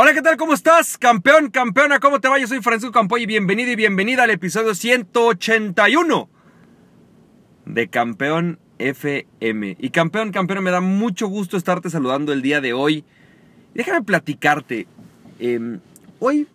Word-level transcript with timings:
Hola, 0.00 0.14
¿qué 0.14 0.22
tal? 0.22 0.36
¿Cómo 0.36 0.54
estás? 0.54 0.96
Campeón, 0.96 1.50
campeona, 1.50 1.98
¿cómo 1.98 2.20
te 2.20 2.28
va? 2.28 2.38
Yo 2.38 2.46
soy 2.46 2.60
Francisco 2.60 2.92
Campoy 2.92 3.24
y 3.24 3.26
bienvenido 3.26 3.72
y 3.72 3.74
bienvenida 3.74 4.22
al 4.22 4.30
episodio 4.30 4.72
181 4.72 6.28
de 7.66 7.88
Campeón 7.88 8.60
FM. 8.78 9.76
Y 9.76 9.90
campeón, 9.90 10.30
campeona, 10.30 10.60
me 10.60 10.70
da 10.70 10.80
mucho 10.80 11.26
gusto 11.26 11.56
estarte 11.56 11.90
saludando 11.90 12.32
el 12.32 12.42
día 12.42 12.60
de 12.60 12.74
hoy. 12.74 13.04
Déjame 13.74 14.02
platicarte. 14.02 14.86
Em, 15.40 15.80
hoy 16.20 16.46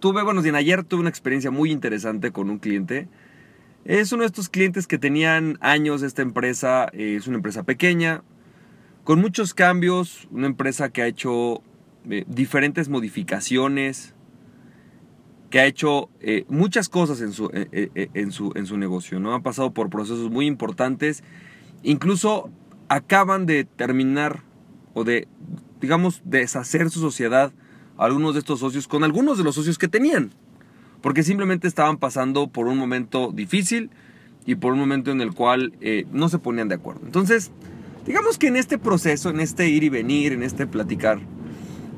tuve, 0.00 0.24
bueno, 0.24 0.42
bien, 0.42 0.56
ayer 0.56 0.82
tuve 0.82 1.02
una 1.02 1.10
experiencia 1.10 1.52
muy 1.52 1.70
interesante 1.70 2.32
con 2.32 2.50
un 2.50 2.58
cliente. 2.58 3.06
Es 3.84 4.10
uno 4.10 4.24
de 4.24 4.26
estos 4.26 4.48
clientes 4.48 4.88
que 4.88 4.98
tenían 4.98 5.58
años 5.60 6.02
esta 6.02 6.22
empresa. 6.22 6.88
es 6.92 7.28
una 7.28 7.36
empresa 7.36 7.62
pequeña, 7.62 8.24
con 9.04 9.20
muchos 9.20 9.54
cambios, 9.54 10.26
una 10.32 10.48
empresa 10.48 10.88
que 10.88 11.02
ha 11.02 11.06
hecho 11.06 11.62
diferentes 12.26 12.88
modificaciones, 12.88 14.14
que 15.50 15.60
ha 15.60 15.66
hecho 15.66 16.10
eh, 16.20 16.44
muchas 16.48 16.88
cosas 16.88 17.20
en 17.20 17.32
su, 17.32 17.46
eh, 17.52 17.68
eh, 17.72 18.10
en, 18.14 18.32
su, 18.32 18.52
en 18.54 18.66
su 18.66 18.76
negocio, 18.76 19.18
¿no? 19.18 19.34
Han 19.34 19.42
pasado 19.42 19.72
por 19.72 19.88
procesos 19.88 20.30
muy 20.30 20.46
importantes, 20.46 21.22
incluso 21.82 22.50
acaban 22.88 23.46
de 23.46 23.64
terminar 23.64 24.42
o 24.94 25.04
de, 25.04 25.26
digamos, 25.80 26.22
deshacer 26.24 26.90
su 26.90 27.00
sociedad 27.00 27.52
algunos 27.96 28.34
de 28.34 28.40
estos 28.40 28.60
socios 28.60 28.86
con 28.86 29.04
algunos 29.04 29.38
de 29.38 29.44
los 29.44 29.54
socios 29.54 29.78
que 29.78 29.88
tenían, 29.88 30.32
porque 31.00 31.22
simplemente 31.22 31.66
estaban 31.66 31.96
pasando 31.96 32.48
por 32.48 32.66
un 32.66 32.78
momento 32.78 33.32
difícil 33.32 33.90
y 34.46 34.54
por 34.54 34.72
un 34.72 34.78
momento 34.78 35.10
en 35.10 35.20
el 35.20 35.34
cual 35.34 35.72
no 36.12 36.28
se 36.28 36.38
ponían 36.38 36.68
de 36.68 36.76
acuerdo. 36.76 37.02
Entonces, 37.04 37.50
digamos 38.06 38.38
que 38.38 38.46
en 38.46 38.56
este 38.56 38.78
proceso, 38.78 39.30
en 39.30 39.40
este 39.40 39.68
ir 39.68 39.82
y 39.82 39.88
venir, 39.88 40.32
en 40.32 40.42
este 40.42 40.66
platicar, 40.66 41.20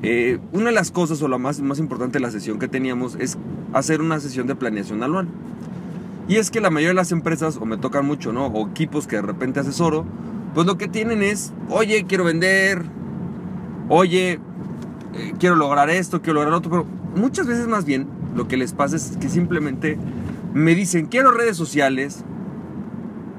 eh, 0.02 0.38
una 0.52 0.66
de 0.66 0.72
las 0.72 0.90
cosas 0.90 1.20
o 1.22 1.28
la 1.28 1.38
más, 1.38 1.60
más 1.60 1.78
importante 1.78 2.18
de 2.18 2.24
la 2.24 2.30
sesión 2.30 2.58
que 2.58 2.68
teníamos 2.68 3.16
es 3.20 3.36
hacer 3.72 4.00
una 4.00 4.18
sesión 4.20 4.46
de 4.46 4.54
planeación 4.54 5.02
anual. 5.02 5.28
Y 6.28 6.36
es 6.36 6.50
que 6.50 6.60
la 6.60 6.70
mayoría 6.70 6.90
de 6.90 6.94
las 6.94 7.12
empresas, 7.12 7.56
o 7.56 7.66
me 7.66 7.76
tocan 7.76 8.06
mucho, 8.06 8.32
¿no? 8.32 8.46
O 8.46 8.68
equipos 8.68 9.06
que 9.06 9.16
de 9.16 9.22
repente 9.22 9.60
asesoro, 9.60 10.06
pues 10.54 10.66
lo 10.66 10.78
que 10.78 10.88
tienen 10.88 11.22
es, 11.22 11.52
oye, 11.68 12.04
quiero 12.06 12.24
vender, 12.24 12.84
oye, 13.88 14.40
eh, 15.14 15.32
quiero 15.38 15.56
lograr 15.56 15.90
esto, 15.90 16.22
quiero 16.22 16.40
lograr 16.40 16.54
otro, 16.54 16.70
pero 16.70 16.86
muchas 17.16 17.46
veces 17.46 17.66
más 17.66 17.84
bien 17.84 18.06
lo 18.34 18.48
que 18.48 18.56
les 18.56 18.72
pasa 18.72 18.96
es 18.96 19.16
que 19.20 19.28
simplemente 19.28 19.98
me 20.54 20.74
dicen, 20.74 21.06
quiero 21.06 21.30
redes 21.32 21.56
sociales, 21.56 22.24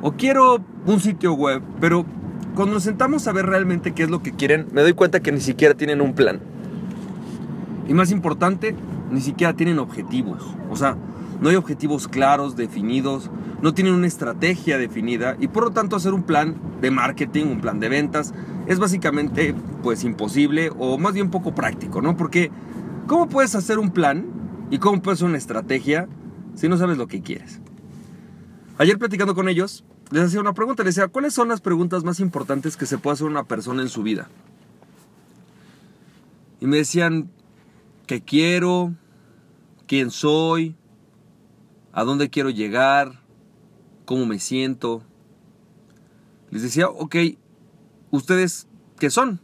o 0.01 0.13
quiero 0.13 0.63
un 0.85 0.99
sitio 0.99 1.33
web, 1.33 1.61
pero 1.79 2.05
cuando 2.55 2.75
nos 2.75 2.83
sentamos 2.83 3.27
a 3.27 3.31
ver 3.31 3.45
realmente 3.45 3.93
qué 3.93 4.03
es 4.03 4.09
lo 4.09 4.21
que 4.21 4.33
quieren, 4.33 4.67
me 4.71 4.81
doy 4.81 4.93
cuenta 4.93 5.21
que 5.21 5.31
ni 5.31 5.39
siquiera 5.39 5.73
tienen 5.73 6.01
un 6.01 6.13
plan. 6.13 6.39
Y 7.87 7.93
más 7.93 8.11
importante, 8.11 8.75
ni 9.11 9.21
siquiera 9.21 9.53
tienen 9.53 9.79
objetivos. 9.79 10.43
O 10.69 10.75
sea, 10.75 10.97
no 11.39 11.49
hay 11.49 11.55
objetivos 11.55 12.07
claros, 12.07 12.55
definidos, 12.55 13.29
no 13.61 13.73
tienen 13.73 13.93
una 13.93 14.07
estrategia 14.07 14.77
definida 14.77 15.37
y 15.39 15.47
por 15.47 15.63
lo 15.63 15.71
tanto 15.71 15.95
hacer 15.95 16.13
un 16.13 16.23
plan 16.23 16.55
de 16.81 16.91
marketing, 16.91 17.45
un 17.45 17.61
plan 17.61 17.79
de 17.79 17.89
ventas, 17.89 18.33
es 18.67 18.79
básicamente 18.79 19.55
pues 19.81 20.03
imposible 20.03 20.71
o 20.77 20.97
más 20.97 21.13
bien 21.13 21.29
poco 21.29 21.55
práctico, 21.55 22.01
¿no? 22.01 22.17
Porque 22.17 22.51
¿cómo 23.07 23.27
puedes 23.27 23.55
hacer 23.55 23.79
un 23.79 23.91
plan 23.91 24.25
y 24.69 24.77
cómo 24.77 25.01
puedes 25.01 25.19
hacer 25.19 25.29
una 25.29 25.37
estrategia 25.37 26.07
si 26.55 26.69
no 26.69 26.77
sabes 26.77 26.97
lo 26.97 27.07
que 27.07 27.21
quieres? 27.21 27.59
Ayer 28.77 28.97
platicando 28.97 29.35
con 29.35 29.47
ellos, 29.47 29.83
les 30.11 30.23
hacía 30.23 30.41
una 30.41 30.53
pregunta, 30.53 30.83
les 30.83 30.95
decía, 30.95 31.07
¿cuáles 31.07 31.33
son 31.33 31.47
las 31.47 31.61
preguntas 31.61 32.03
más 32.03 32.19
importantes 32.19 32.75
que 32.75 32.85
se 32.85 32.97
puede 32.97 33.13
hacer 33.13 33.27
una 33.27 33.45
persona 33.45 33.81
en 33.81 33.89
su 33.89 34.03
vida? 34.03 34.27
Y 36.59 36.67
me 36.67 36.77
decían, 36.77 37.31
¿qué 38.07 38.21
quiero? 38.21 38.93
¿Quién 39.87 40.11
soy? 40.11 40.75
¿A 41.93 42.03
dónde 42.03 42.29
quiero 42.29 42.49
llegar? 42.49 43.21
¿Cómo 44.05 44.25
me 44.25 44.37
siento? 44.39 45.01
Les 46.49 46.61
decía, 46.61 46.89
ok, 46.89 47.15
¿ustedes 48.11 48.67
qué 48.99 49.09
son? 49.09 49.39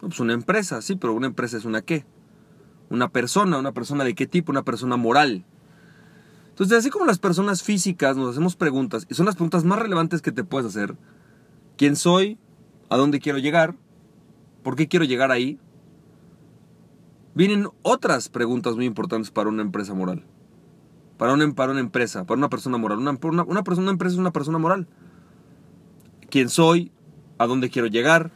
Pues 0.00 0.18
una 0.20 0.32
empresa, 0.32 0.80
sí, 0.80 0.96
pero 0.96 1.12
una 1.12 1.26
empresa 1.26 1.58
es 1.58 1.66
una 1.66 1.82
qué? 1.82 2.06
Una 2.88 3.10
persona, 3.10 3.58
una 3.58 3.72
persona 3.72 4.04
de 4.04 4.14
qué 4.14 4.26
tipo? 4.26 4.50
Una 4.50 4.64
persona 4.64 4.96
moral. 4.96 5.44
Entonces, 6.50 6.78
así 6.78 6.90
como 6.90 7.06
las 7.06 7.18
personas 7.18 7.62
físicas 7.62 8.16
nos 8.16 8.30
hacemos 8.30 8.56
preguntas, 8.56 9.06
y 9.08 9.14
son 9.14 9.26
las 9.26 9.36
preguntas 9.36 9.64
más 9.64 9.78
relevantes 9.78 10.20
que 10.20 10.32
te 10.32 10.44
puedes 10.44 10.66
hacer. 10.66 10.96
¿Quién 11.76 11.96
soy? 11.96 12.38
¿A 12.90 12.96
dónde 12.96 13.20
quiero 13.20 13.38
llegar? 13.38 13.74
¿Por 14.62 14.76
qué 14.76 14.88
quiero 14.88 15.04
llegar 15.04 15.30
ahí? 15.30 15.58
Vienen 17.34 17.68
otras 17.82 18.28
preguntas 18.28 18.76
muy 18.76 18.84
importantes 18.84 19.30
para 19.30 19.48
una 19.48 19.62
empresa 19.62 19.94
moral. 19.94 20.24
Para 21.16 21.32
una, 21.32 21.50
para 21.54 21.72
una 21.72 21.80
empresa, 21.80 22.24
para 22.24 22.38
una 22.38 22.50
persona 22.50 22.76
moral. 22.76 22.98
Una, 22.98 23.12
una, 23.44 23.62
persona, 23.62 23.90
empresa 23.90 24.14
es 24.14 24.18
una 24.18 24.32
persona 24.32 24.58
moral. 24.58 24.88
¿Quién 26.28 26.48
soy? 26.48 26.92
¿A 27.38 27.46
dónde 27.46 27.70
quiero 27.70 27.88
llegar? 27.88 28.30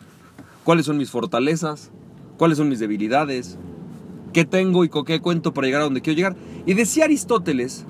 ¿Cuáles 0.65 0.87
son 0.87 0.97
mis 0.97 1.11
fortalezas? 1.11 1.91
¿Cuáles 2.39 2.59
son 2.59 2.69
mis 2.69 2.79
debilidades? 2.79 3.59
¿Qué 4.35 4.45
tengo 4.45 4.85
y 4.85 4.89
con 4.89 5.05
qué 5.05 5.21
cuento 5.21 5.55
para 5.55 5.69
llegar 5.69 5.83
a 5.83 5.85
donde 5.85 6.03
quiero 6.03 6.17
llegar? 6.17 6.37
Y 6.67 6.75
decía 6.75 7.05
Aristóteles 7.05 7.87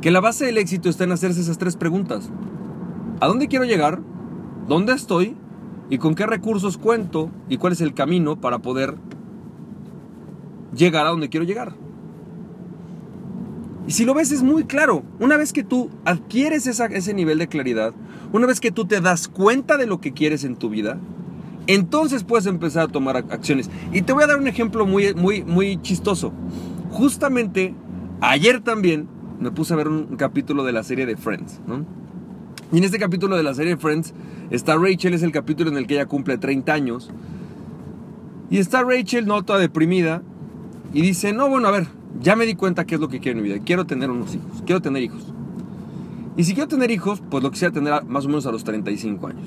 que 0.00 0.10
la 0.10 0.20
base 0.20 0.44
del 0.44 0.58
éxito 0.58 0.88
está 0.88 1.04
en 1.04 1.12
hacerse 1.12 1.40
esas 1.40 1.58
tres 1.58 1.76
preguntas. 1.76 2.28
¿A 3.20 3.28
dónde 3.28 3.46
quiero 3.46 3.64
llegar? 3.64 4.00
¿Dónde 4.66 4.92
estoy? 4.92 5.36
¿Y 5.90 5.98
con 5.98 6.16
qué 6.16 6.26
recursos 6.26 6.76
cuento? 6.76 7.30
¿Y 7.48 7.56
cuál 7.58 7.72
es 7.72 7.80
el 7.80 7.94
camino 7.94 8.40
para 8.40 8.58
poder 8.58 8.96
llegar 10.74 11.06
a 11.06 11.10
donde 11.10 11.28
quiero 11.28 11.46
llegar? 11.46 11.72
Y 13.86 13.92
si 13.92 14.04
lo 14.04 14.12
ves 14.12 14.32
es 14.32 14.42
muy 14.42 14.64
claro. 14.64 15.04
Una 15.20 15.36
vez 15.36 15.52
que 15.52 15.62
tú 15.62 15.88
adquieres 16.04 16.66
ese 16.66 17.14
nivel 17.14 17.38
de 17.38 17.46
claridad, 17.46 17.94
una 18.32 18.48
vez 18.48 18.58
que 18.58 18.72
tú 18.72 18.86
te 18.86 19.00
das 19.00 19.28
cuenta 19.28 19.76
de 19.76 19.86
lo 19.86 20.00
que 20.00 20.12
quieres 20.12 20.42
en 20.42 20.56
tu 20.56 20.68
vida, 20.68 20.98
entonces 21.66 22.24
puedes 22.24 22.46
empezar 22.46 22.84
a 22.84 22.88
tomar 22.88 23.16
acciones. 23.16 23.70
Y 23.92 24.02
te 24.02 24.12
voy 24.12 24.24
a 24.24 24.26
dar 24.26 24.38
un 24.38 24.48
ejemplo 24.48 24.86
muy, 24.86 25.14
muy, 25.14 25.42
muy 25.44 25.80
chistoso. 25.82 26.32
Justamente 26.90 27.74
ayer 28.20 28.60
también 28.60 29.08
me 29.40 29.50
puse 29.50 29.72
a 29.72 29.76
ver 29.76 29.88
un 29.88 30.16
capítulo 30.16 30.64
de 30.64 30.72
la 30.72 30.82
serie 30.82 31.06
de 31.06 31.16
Friends. 31.16 31.60
Y 32.72 32.78
en 32.78 32.84
este 32.84 32.98
capítulo 32.98 33.36
de 33.36 33.42
la 33.42 33.54
serie 33.54 33.74
de 33.74 33.80
Friends 33.80 34.14
está 34.50 34.76
Rachel, 34.76 35.14
es 35.14 35.22
el 35.22 35.32
capítulo 35.32 35.70
en 35.70 35.76
el 35.76 35.86
que 35.86 35.94
ella 35.94 36.06
cumple 36.06 36.38
30 36.38 36.72
años. 36.72 37.10
Y 38.50 38.58
está 38.58 38.82
Rachel, 38.82 39.26
no 39.26 39.42
toda 39.44 39.58
deprimida, 39.58 40.22
y 40.92 41.02
dice, 41.02 41.32
no, 41.32 41.48
bueno, 41.48 41.68
a 41.68 41.70
ver, 41.70 41.86
ya 42.20 42.36
me 42.36 42.46
di 42.46 42.54
cuenta 42.54 42.84
qué 42.84 42.96
es 42.96 43.00
lo 43.00 43.08
que 43.08 43.20
quiero 43.20 43.38
en 43.38 43.44
mi 43.44 43.50
vida. 43.50 43.62
Quiero 43.64 43.86
tener 43.86 44.10
unos 44.10 44.34
hijos, 44.34 44.62
quiero 44.66 44.82
tener 44.82 45.02
hijos. 45.02 45.32
Y 46.36 46.44
si 46.44 46.54
quiero 46.54 46.68
tener 46.68 46.90
hijos, 46.90 47.22
pues 47.30 47.42
lo 47.42 47.50
quisiera 47.50 47.72
tener 47.72 48.04
más 48.04 48.24
o 48.24 48.28
menos 48.28 48.46
a 48.46 48.52
los 48.52 48.64
35 48.64 49.26
años. 49.26 49.46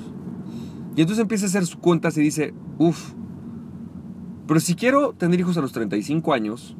Y 0.96 1.00
entonces 1.00 1.22
empieza 1.22 1.46
a 1.46 1.48
hacer 1.48 1.66
sus 1.66 1.76
cuentas 1.76 2.16
y 2.16 2.22
dice, 2.22 2.54
uff, 2.78 3.12
pero 4.46 4.60
si 4.60 4.74
quiero 4.74 5.12
tener 5.12 5.40
hijos 5.40 5.56
a 5.56 5.60
los 5.60 5.72
35 5.72 6.32
años, 6.32 6.76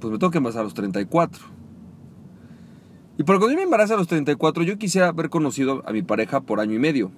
pues 0.00 0.12
me 0.12 0.18
tengo 0.18 0.30
que 0.30 0.38
embarazar 0.38 0.62
a 0.62 0.64
los 0.64 0.74
34. 0.74 1.42
Y 3.18 3.24
por 3.24 3.38
cuando 3.38 3.52
yo 3.52 3.56
me 3.56 3.64
embarazo 3.64 3.94
a 3.94 3.96
los 3.98 4.08
34, 4.08 4.62
yo 4.62 4.78
quisiera 4.78 5.08
haber 5.08 5.28
conocido 5.28 5.82
a 5.86 5.92
mi 5.92 6.02
pareja 6.02 6.40
por 6.40 6.60
año 6.60 6.74
y 6.74 6.78
medio. 6.78 7.10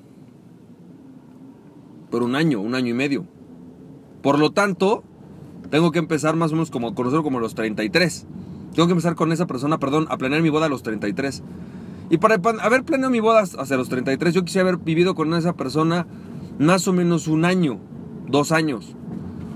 Por 2.10 2.22
un 2.22 2.34
año, 2.34 2.60
un 2.60 2.74
año 2.74 2.88
y 2.88 2.94
medio. 2.94 3.26
Por 4.22 4.38
lo 4.38 4.50
tanto, 4.50 5.04
tengo 5.70 5.92
que 5.92 5.98
empezar 5.98 6.34
más 6.34 6.50
o 6.52 6.54
menos 6.54 6.70
como 6.70 6.94
conocerlo 6.94 7.22
como 7.22 7.38
a 7.38 7.40
los 7.40 7.54
33. 7.54 8.26
Tengo 8.74 8.86
que 8.86 8.92
empezar 8.92 9.14
con 9.14 9.32
esa 9.32 9.46
persona, 9.46 9.78
perdón, 9.78 10.06
a 10.10 10.16
planear 10.16 10.42
mi 10.42 10.50
boda 10.50 10.66
a 10.66 10.68
los 10.68 10.82
33. 10.82 11.42
Y 12.10 12.18
para 12.18 12.36
haber 12.62 12.84
planeado 12.84 13.10
mi 13.10 13.20
boda 13.20 13.42
hacia 13.42 13.76
los 13.76 13.88
33, 13.88 14.34
yo 14.34 14.44
quisiera 14.44 14.68
haber 14.68 14.82
vivido 14.82 15.14
con 15.14 15.32
esa 15.34 15.54
persona 15.54 16.06
más 16.58 16.86
o 16.86 16.92
menos 16.92 17.28
un 17.28 17.44
año, 17.44 17.80
dos 18.28 18.52
años. 18.52 18.94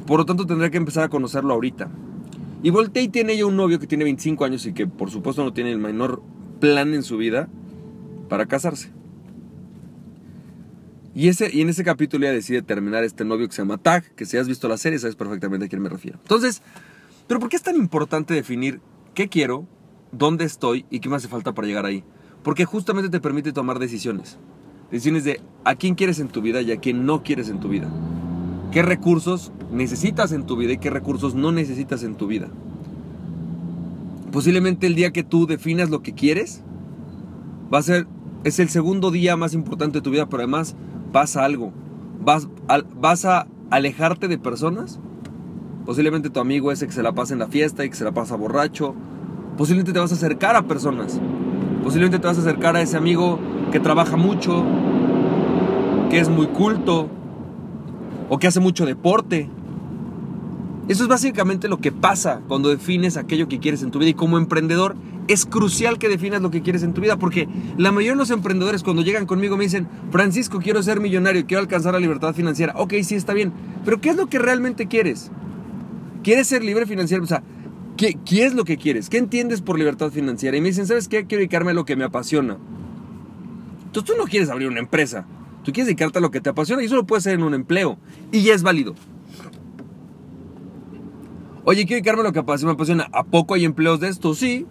Por 0.07 0.21
lo 0.21 0.27
tanto, 0.27 0.47
tendría 0.47 0.71
que 0.71 0.79
empezar 0.79 1.05
a 1.05 1.09
conocerlo 1.09 1.53
ahorita. 1.53 1.91
Y 2.63 2.71
volteé 2.71 3.05
y 3.05 3.09
tiene 3.09 3.35
ella 3.35 3.47
un 3.47 3.57
novio 3.57 3.79
que 3.79 3.87
tiene 3.87 4.05
25 4.05 4.45
años 4.45 4.67
y 4.67 4.73
que 4.73 4.87
por 4.87 5.11
supuesto 5.11 5.45
no 5.45 5.53
tiene 5.53 5.71
el 5.71 5.79
menor 5.79 6.23
plan 6.61 6.95
en 6.95 7.03
su 7.03 7.17
vida 7.17 7.49
para 8.29 8.47
casarse. 8.47 8.91
Y, 11.15 11.29
ese, 11.29 11.51
y 11.53 11.61
en 11.61 11.69
ese 11.69 11.85
capítulo 11.85 12.27
ella 12.27 12.35
decide 12.35 12.63
terminar 12.63 13.05
este 13.05 13.25
novio 13.25 13.49
que 13.49 13.55
se 13.55 13.63
llama 13.63 13.79
Tag, 13.79 14.15
que 14.15 14.25
si 14.25 14.37
has 14.37 14.49
visto 14.49 14.69
la 14.69 14.77
serie 14.77 14.99
sabes 14.99 15.17
perfectamente 15.17 15.67
a 15.67 15.69
quién 15.69 15.83
me 15.83 15.89
refiero. 15.89 16.19
Entonces, 16.23 16.63
¿pero 17.27 17.41
por 17.41 17.49
qué 17.49 17.57
es 17.57 17.63
tan 17.63 17.77
importante 17.77 18.35
definir 18.35 18.81
qué 19.15 19.29
quiero, 19.29 19.67
dónde 20.13 20.45
estoy 20.45 20.85
y 20.91 21.01
qué 21.01 21.09
me 21.09 21.17
hace 21.17 21.29
falta 21.29 21.55
para 21.55 21.67
llegar 21.67 21.87
ahí? 21.87 22.05
Porque 22.49 22.65
justamente 22.65 23.11
te 23.11 23.21
permite 23.21 23.53
tomar 23.53 23.79
decisiones. 23.79 24.39
Decisiones 24.91 25.25
de 25.25 25.39
a 25.65 25.75
quién 25.75 25.95
quieres 25.95 26.19
en 26.19 26.29
tu 26.29 26.41
vida 26.41 26.63
y 26.63 26.73
a 26.73 26.79
quién 26.79 27.05
no 27.05 27.23
quieres 27.23 27.51
en 27.51 27.61
tu 27.61 27.69
vida. 27.69 27.91
¿Qué 28.73 28.81
recursos 28.81 29.53
necesitas 29.71 30.33
en 30.33 30.47
tu 30.47 30.57
vida 30.57 30.73
y 30.73 30.79
qué 30.79 30.89
recursos 30.89 31.35
no 31.35 31.53
necesitas 31.53 32.03
en 32.05 32.15
tu 32.15 32.27
vida? 32.27 32.49
Posiblemente 34.33 34.87
el 34.87 34.95
día 34.95 35.11
que 35.11 35.23
tú 35.23 35.47
definas 35.47 35.91
lo 35.91 36.01
que 36.01 36.15
quieres 36.15 36.63
va 37.71 37.81
a 37.81 37.83
ser 37.83 38.07
es 38.45 38.59
el 38.61 38.71
segundo 38.71 39.11
día 39.11 39.37
más 39.37 39.53
importante 39.53 39.99
de 39.99 40.03
tu 40.03 40.11
vida, 40.11 40.25
pero 40.31 40.45
además 40.45 40.75
pasa 41.13 41.45
algo. 41.45 41.75
Vas, 42.25 42.49
vas 42.99 43.27
a 43.27 43.47
alejarte 43.69 44.27
de 44.27 44.39
personas 44.39 44.99
Posiblemente 45.85 46.31
tu 46.31 46.41
amigo 46.41 46.73
ese 46.73 46.87
que 46.87 46.93
se 46.95 47.03
la 47.03 47.13
pasa 47.13 47.35
en 47.35 47.41
la 47.41 47.49
fiesta 47.49 47.85
y 47.85 47.91
que 47.91 47.97
se 47.97 48.05
la 48.05 48.13
pasa 48.13 48.37
borracho. 48.37 48.95
Posiblemente 49.59 49.93
te 49.93 49.99
vas 49.99 50.13
a 50.13 50.15
acercar 50.15 50.57
a 50.57 50.63
personas. 50.63 51.21
Posiblemente 51.83 52.19
te 52.19 52.27
vas 52.27 52.39
a 52.39 52.41
acercar 52.41 52.77
a 52.77 52.83
ese 52.83 52.97
amigo 52.97 53.39
que 53.71 53.81
trabaja 53.81 54.17
mucho, 54.17 54.65
que 56.11 56.19
es 56.19 56.29
muy 56.29 56.49
culto 56.49 57.09
o 58.29 58.39
que 58.39 58.47
hace 58.47 58.61
mucho 58.61 58.87
deporte. 58.87 59.49
Eso 60.89 61.03
es 61.03 61.09
básicamente 61.09 61.69
lo 61.69 61.79
que 61.79 61.93
pasa 61.93 62.41
cuando 62.49 62.71
defines 62.71 63.17
aquello 63.17 63.49
que 63.49 63.59
quieres 63.59 63.83
en 63.83 63.91
tu 63.91 63.99
vida 63.99 64.11
y 64.11 64.15
como 64.15 64.39
emprendedor 64.39 64.97
es 65.29 65.45
crucial 65.45 65.99
que 65.99 66.09
definas 66.09 66.41
lo 66.41 66.51
que 66.51 66.63
quieres 66.63 66.83
en 66.83 66.95
tu 66.95 67.03
vida 67.03 67.19
porque 67.19 67.47
la 67.77 67.93
mayoría 67.93 68.13
de 68.13 68.19
los 68.19 68.31
emprendedores 68.31 68.83
cuando 68.83 69.03
llegan 69.03 69.27
conmigo 69.27 69.59
me 69.59 69.65
dicen, 69.65 69.87
Francisco, 70.11 70.59
quiero 70.61 70.83
ser 70.83 71.01
millonario, 71.01 71.47
quiero 71.47 71.61
alcanzar 71.61 71.93
la 71.93 72.01
libertad 72.01 72.35
financiera. 72.35 72.73
Ok, 72.77 72.95
sí, 73.03 73.15
está 73.15 73.35
bien, 73.35 73.53
pero 73.85 74.01
¿qué 74.01 74.09
es 74.09 74.17
lo 74.17 74.29
que 74.29 74.39
realmente 74.39 74.87
quieres? 74.87 75.31
¿Quieres 76.23 76.47
ser 76.47 76.65
libre 76.65 76.87
financiero? 76.87 77.23
O 77.23 77.27
sea, 77.27 77.43
¿qué, 77.99 78.17
¿qué 78.25 78.47
es 78.47 78.55
lo 78.55 78.65
que 78.65 78.79
quieres? 78.79 79.11
¿Qué 79.11 79.19
entiendes 79.19 79.61
por 79.61 79.79
libertad 79.79 80.11
financiera? 80.11 80.57
Y 80.57 80.63
me 80.63 80.69
dicen, 80.69 80.87
¿sabes 80.87 81.09
qué? 81.09 81.27
Quiero 81.27 81.41
dedicarme 81.41 81.73
a 81.73 81.75
lo 81.75 81.85
que 81.85 81.97
me 81.97 82.05
apasiona. 82.05 82.57
Entonces 83.85 84.15
tú 84.15 84.19
no 84.19 84.27
quieres 84.27 84.49
abrir 84.49 84.69
una 84.69 84.81
empresa, 84.81 85.27
tú 85.65 85.73
quieres 85.73 85.89
dedicarte 85.89 86.19
a 86.19 86.23
lo 86.23 86.31
que 86.31 86.41
te 86.41 86.49
apasiona 86.49 86.83
y 86.83 86.87
eso 86.87 86.97
lo 86.97 87.05
puedes 87.05 87.27
hacer 87.27 87.39
en 87.39 87.43
un 87.43 87.53
empleo 87.53 87.99
y 88.33 88.43
ya 88.43 88.55
es 88.55 88.63
válido. 88.63 88.95
Oye, 91.65 91.85
quiero 91.85 91.97
dedicarme 91.97 92.21
a 92.23 92.25
lo 92.25 92.33
que 92.33 92.43
me 92.65 92.73
apasiona. 92.73 93.09
¿A 93.13 93.25
poco 93.25 93.53
hay 93.53 93.67
empleos 93.67 94.01
de 94.01 94.09
esto? 94.09 94.35
Sí. 94.35 94.67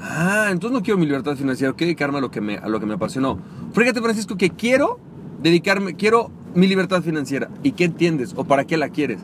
Ah, 0.00 0.48
entonces 0.50 0.76
no 0.76 0.82
quiero 0.84 0.98
mi 0.98 1.06
libertad 1.06 1.36
financiera, 1.36 1.72
quiero 1.72 1.88
dedicarme 1.88 2.18
a 2.18 2.20
lo 2.20 2.30
que 2.30 2.40
me, 2.40 2.56
a 2.56 2.68
lo 2.68 2.78
que 2.78 2.86
me 2.86 2.94
apasionó. 2.94 3.38
Fíjate, 3.72 4.00
Francisco, 4.00 4.36
que 4.36 4.50
quiero 4.50 5.00
dedicarme, 5.42 5.94
quiero 5.94 6.30
mi 6.54 6.66
libertad 6.66 7.02
financiera. 7.02 7.48
¿Y 7.62 7.72
qué 7.72 7.84
entiendes? 7.84 8.34
¿O 8.36 8.44
para 8.44 8.64
qué 8.64 8.76
la 8.76 8.90
quieres? 8.90 9.20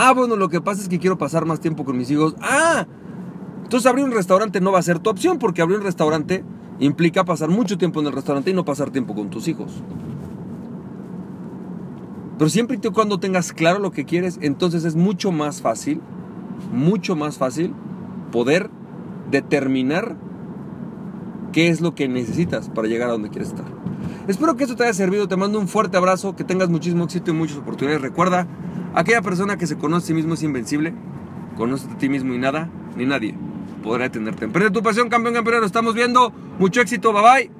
Ah, 0.00 0.12
bueno, 0.12 0.36
lo 0.36 0.48
que 0.48 0.60
pasa 0.60 0.80
es 0.80 0.88
que 0.88 1.00
quiero 1.00 1.18
pasar 1.18 1.44
más 1.44 1.58
tiempo 1.58 1.84
con 1.84 1.98
mis 1.98 2.08
hijos. 2.12 2.36
Ah, 2.40 2.86
entonces 3.64 3.84
abrir 3.90 4.04
un 4.04 4.12
restaurante 4.12 4.60
no 4.60 4.70
va 4.70 4.78
a 4.78 4.82
ser 4.82 5.00
tu 5.00 5.10
opción 5.10 5.40
porque 5.40 5.60
abrir 5.60 5.78
un 5.78 5.84
restaurante 5.84 6.44
implica 6.78 7.24
pasar 7.24 7.48
mucho 7.48 7.76
tiempo 7.76 7.98
en 8.00 8.06
el 8.06 8.12
restaurante 8.12 8.52
y 8.52 8.54
no 8.54 8.64
pasar 8.64 8.90
tiempo 8.90 9.16
con 9.16 9.28
tus 9.28 9.48
hijos. 9.48 9.82
Pero 12.38 12.48
siempre 12.48 12.78
y 12.80 12.90
cuando 12.90 13.18
tengas 13.18 13.52
claro 13.52 13.80
lo 13.80 13.90
que 13.90 14.04
quieres, 14.04 14.38
entonces 14.40 14.84
es 14.84 14.94
mucho 14.94 15.32
más 15.32 15.60
fácil, 15.60 16.00
mucho 16.72 17.16
más 17.16 17.36
fácil 17.36 17.74
poder 18.30 18.70
determinar 19.32 20.16
qué 21.50 21.70
es 21.70 21.80
lo 21.80 21.96
que 21.96 22.06
necesitas 22.06 22.68
para 22.68 22.86
llegar 22.86 23.08
a 23.08 23.12
donde 23.12 23.30
quieres 23.30 23.48
estar. 23.48 23.66
Espero 24.28 24.56
que 24.56 24.62
esto 24.62 24.76
te 24.76 24.84
haya 24.84 24.94
servido, 24.94 25.26
te 25.26 25.36
mando 25.36 25.58
un 25.58 25.66
fuerte 25.66 25.96
abrazo, 25.96 26.36
que 26.36 26.44
tengas 26.44 26.68
muchísimo 26.68 27.02
éxito 27.02 27.32
y 27.32 27.34
muchas 27.34 27.56
oportunidades. 27.56 28.00
Recuerda, 28.00 28.46
aquella 28.98 29.22
persona 29.22 29.56
que 29.56 29.66
se 29.66 29.78
conoce 29.78 30.04
a 30.04 30.06
sí 30.08 30.14
mismo 30.14 30.34
es 30.34 30.42
invencible, 30.42 30.92
conoce 31.56 31.86
a 31.88 31.96
ti 31.98 32.08
mismo 32.08 32.34
y 32.34 32.38
nada, 32.38 32.68
ni 32.96 33.06
nadie 33.06 33.34
podrá 33.82 34.04
detenerte. 34.04 34.44
Emprende 34.44 34.72
tu 34.72 34.82
pasión, 34.82 35.08
campeón, 35.08 35.34
lo 35.44 35.66
estamos 35.66 35.94
viendo. 35.94 36.32
Mucho 36.58 36.80
éxito, 36.80 37.12
bye 37.12 37.22
bye. 37.22 37.50